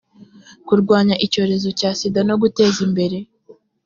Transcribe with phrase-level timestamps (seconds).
[0.67, 3.17] kurwanya icyorezo cya sida no guteza imbere